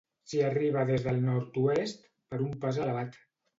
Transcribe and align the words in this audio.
S'hi 0.29 0.39
arriba 0.45 0.85
des 0.91 1.03
del 1.09 1.21
nord-oest 1.27 2.03
per 2.35 2.43
un 2.49 2.59
pas 2.67 2.83
elevat. 2.89 3.25